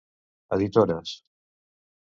[0.57, 1.13] Editores: